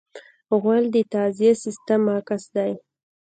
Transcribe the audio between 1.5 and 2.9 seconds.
سیستم عکس دی.